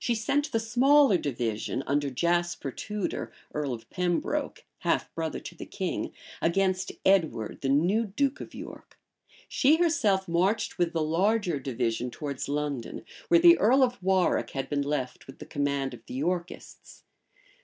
[0.00, 5.64] She sent the smaller division, under Jasper Tudor, earl of Pembroke, half brother to the
[5.66, 8.98] king, against Edward the new duke of York.
[9.48, 14.68] She herself marched with the larger division towards London, where the earl of Warwick had
[14.68, 17.04] been left with the command of the Yorkists.